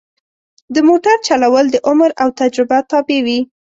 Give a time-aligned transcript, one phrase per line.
[0.73, 3.39] د موټر چلول د عمر او تجربه تابع وي.